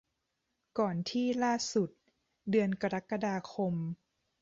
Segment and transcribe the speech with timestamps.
[0.79, 1.89] ก่อนที่ล่าสุด
[2.49, 3.73] เดือนกรกฎาคม